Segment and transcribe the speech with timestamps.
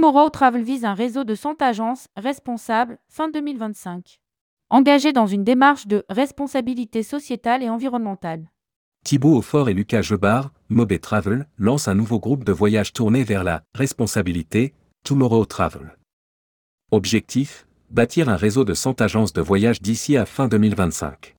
[0.00, 4.20] Tomorrow Travel vise un réseau de 100 agences responsables fin 2025,
[4.70, 8.48] engagées dans une démarche de responsabilité sociétale et environnementale.
[9.04, 13.42] Thibaut Aufort et Lucas Gebard, Mobé Travel, lancent un nouveau groupe de voyage tourné vers
[13.42, 14.72] la responsabilité,
[15.02, 15.98] Tomorrow Travel.
[16.92, 21.34] Objectif bâtir un réseau de 100 agences de voyage d'ici à fin 2025.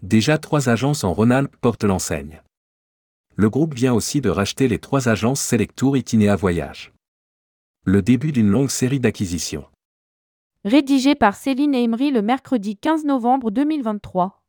[0.00, 2.40] Déjà trois agences en Rhône-Alpes portent l'enseigne.
[3.34, 6.93] Le groupe vient aussi de racheter les trois agences Selectour Itinéa Voyage.
[7.86, 9.66] Le début d'une longue série d'acquisitions.
[10.64, 14.42] Rédigé par Céline Emery le mercredi 15 novembre 2023.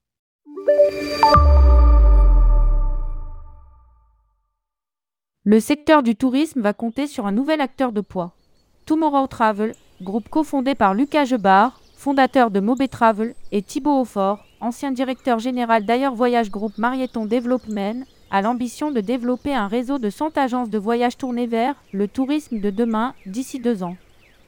[5.43, 8.37] Le secteur du tourisme va compter sur un nouvel acteur de poids.
[8.85, 14.93] Tomorrow Travel, groupe cofondé par Lucas Gebard, fondateur de Mobé Travel, et Thibaut Aufort, ancien
[14.93, 20.37] directeur général d'Ailleurs Voyage Group Marieton Development, a l'ambition de développer un réseau de 100
[20.37, 23.95] agences de voyage tournées vers le tourisme de demain d'ici deux ans.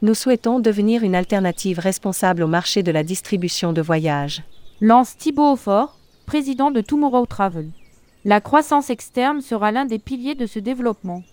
[0.02, 4.44] Nous souhaitons devenir une alternative responsable au marché de la distribution de voyages.
[4.80, 5.98] Lance Thibaut Aufort,
[6.28, 7.70] président de Tomorrow Travel.
[8.26, 11.24] La croissance externe sera l'un des piliers de ce développement.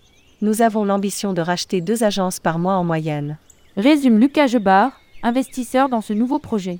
[0.41, 3.39] Nous avons l'ambition de racheter deux agences par mois en moyenne.
[3.77, 4.93] Résume Lucas Gebard,
[5.23, 6.79] investisseur dans ce nouveau projet.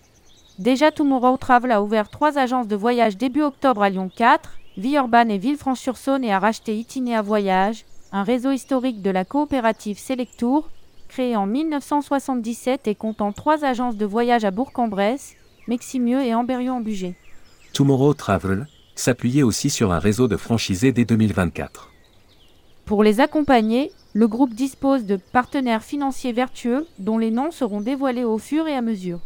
[0.59, 5.31] Déjà Tomorrow Travel a ouvert trois agences de voyage début octobre à Lyon 4, Villeurbanne
[5.31, 10.69] et Villefranche-sur-Saône et a racheté Itinéa Voyage, un réseau historique de la coopérative Selectour,
[11.07, 15.35] créé en 1977 et comptant trois agences de voyage à Bourg-en-Bresse,
[15.69, 17.15] Meximieux et Amberieu-en-Bugey.
[17.73, 18.67] Tomorrow Travel,
[18.97, 21.91] s'appuyer aussi sur un réseau de franchisés dès 2024.
[22.85, 28.25] Pour les accompagner, le groupe dispose de partenaires financiers vertueux dont les noms seront dévoilés
[28.25, 29.21] au fur et à mesure.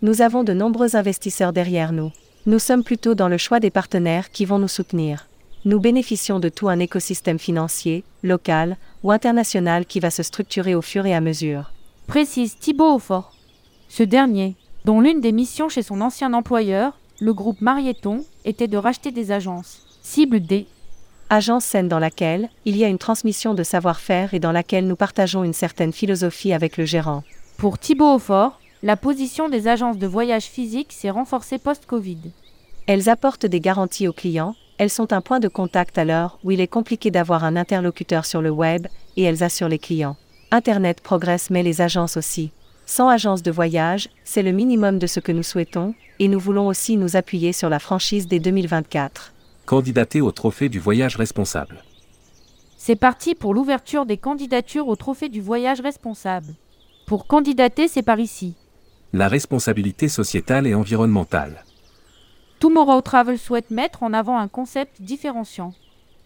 [0.00, 2.12] Nous avons de nombreux investisseurs derrière nous.
[2.48, 5.26] Nous sommes plutôt dans le choix des partenaires qui vont nous soutenir.
[5.64, 10.80] Nous bénéficions de tout un écosystème financier, local ou international qui va se structurer au
[10.80, 11.72] fur et à mesure.
[12.06, 13.32] Précise Thibaut Aufort.
[13.88, 14.54] Ce dernier,
[14.84, 19.32] dont l'une des missions chez son ancien employeur, le groupe Marieton, était de racheter des
[19.32, 19.98] agences.
[20.02, 20.68] Cible D.
[21.30, 24.94] Agence saine dans laquelle il y a une transmission de savoir-faire et dans laquelle nous
[24.94, 27.24] partageons une certaine philosophie avec le gérant.
[27.56, 32.20] Pour Thibaut Aufort, la position des agences de voyage physique s'est renforcée post-Covid.
[32.86, 36.52] Elles apportent des garanties aux clients, elles sont un point de contact à l'heure où
[36.52, 38.86] il est compliqué d'avoir un interlocuteur sur le web,
[39.16, 40.16] et elles assurent les clients.
[40.52, 42.52] Internet progresse mais les agences aussi.
[42.86, 46.68] Sans agence de voyage, c'est le minimum de ce que nous souhaitons, et nous voulons
[46.68, 49.32] aussi nous appuyer sur la franchise dès 2024.
[49.64, 51.82] Candidater au trophée du voyage responsable.
[52.78, 56.54] C'est parti pour l'ouverture des candidatures au trophée du voyage responsable.
[57.08, 58.54] Pour candidater, c'est par ici.
[59.18, 61.64] La responsabilité sociétale et environnementale.
[62.58, 65.72] Tomorrow Travel souhaite mettre en avant un concept différenciant.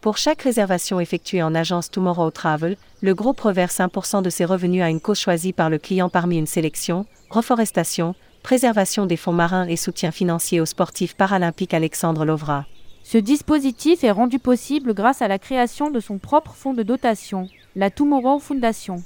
[0.01, 4.83] Pour chaque réservation effectuée en agence Tomorrow Travel, le groupe reverse 1% de ses revenus
[4.83, 9.69] à une cause choisie par le client parmi une sélection, reforestation, préservation des fonds marins
[9.69, 12.67] et soutien financier au sportif paralympique Alexandre Lovra.
[13.05, 17.47] Ce dispositif est rendu possible grâce à la création de son propre fonds de dotation,
[17.77, 18.97] la Tomorrow Foundation.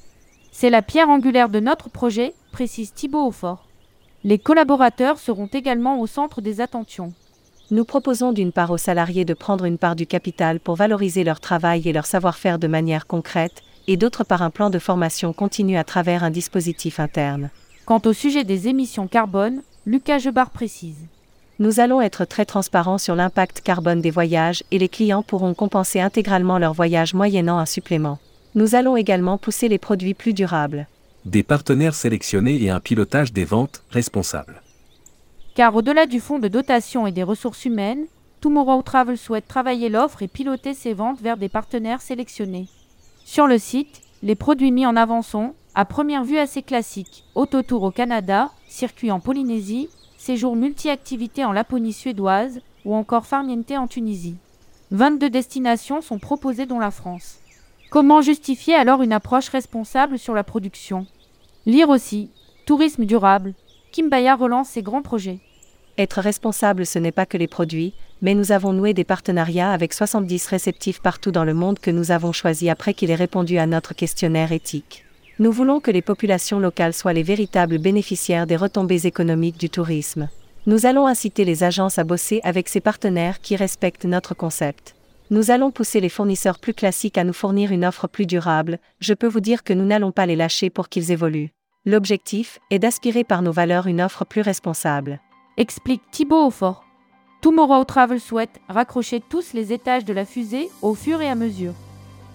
[0.53, 3.67] C'est la pierre angulaire de notre projet, précise Thibaut Aufort.
[4.27, 7.13] Les collaborateurs seront également au centre des attentions.
[7.71, 11.41] Nous proposons d'une part aux salariés de prendre une part du capital pour valoriser leur
[11.41, 15.77] travail et leur savoir-faire de manière concrète, et d'autre part un plan de formation continue
[15.77, 17.51] à travers un dispositif interne.
[17.85, 21.07] Quant au sujet des émissions carbone, Lucas Gebard précise.
[21.59, 26.01] Nous allons être très transparents sur l'impact carbone des voyages et les clients pourront compenser
[26.01, 28.19] intégralement leur voyage moyennant un supplément.
[28.55, 30.87] Nous allons également pousser les produits plus durables.
[31.25, 34.61] Des partenaires sélectionnés et un pilotage des ventes responsables.
[35.55, 38.05] Car au-delà du fonds de dotation et des ressources humaines,
[38.43, 42.69] Tomorrow Travel souhaite travailler l'offre et piloter ses ventes vers des partenaires sélectionnés.
[43.25, 47.25] Sur le site, les produits mis en avant sont à première vue assez classique.
[47.35, 53.87] Autotour au Canada, circuit en Polynésie, séjour multi-activités en Laponie suédoise ou encore farniente en
[53.87, 54.37] Tunisie.
[54.91, 57.39] 22 destinations sont proposées dont la France.
[57.89, 61.07] Comment justifier alors une approche responsable sur la production?
[61.67, 62.29] Lire aussi
[62.67, 63.55] Tourisme durable.
[63.91, 65.39] Kimbaya relance ses grands projets.
[65.97, 69.95] Être responsable, ce n'est pas que les produits, mais nous avons noué des partenariats avec
[69.95, 73.67] 70 réceptifs partout dans le monde que nous avons choisis après qu'il ait répondu à
[73.67, 75.07] notre questionnaire éthique.
[75.39, 80.29] Nous voulons que les populations locales soient les véritables bénéficiaires des retombées économiques du tourisme.
[80.67, 84.95] Nous allons inciter les agences à bosser avec ces partenaires qui respectent notre concept.
[85.31, 89.15] Nous allons pousser les fournisseurs plus classiques à nous fournir une offre plus durable, je
[89.15, 91.54] peux vous dire que nous n'allons pas les lâcher pour qu'ils évoluent.
[91.87, 95.21] L'objectif est d'aspirer par nos valeurs une offre plus responsable.
[95.59, 96.83] Explique Thibaut Aufort.
[97.43, 101.75] Tomorrow Travel souhaite raccrocher tous les étages de la fusée au fur et à mesure.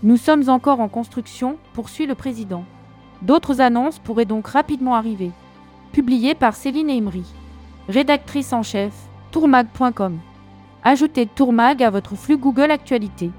[0.03, 2.63] Nous sommes encore en construction, poursuit le président.
[3.23, 5.31] D'autres annonces pourraient donc rapidement arriver.
[5.93, 7.23] Publié par Céline Imri.
[7.87, 8.93] Rédactrice en chef,
[9.31, 10.19] tourmag.com.
[10.83, 13.31] Ajoutez Tourmag à votre flux Google Actualité.